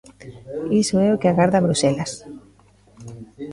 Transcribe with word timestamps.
Iso 0.81 0.95
é 1.07 1.09
o 1.11 1.19
que 1.21 1.29
agarda 1.29 1.63
Bruxelas. 1.65 2.11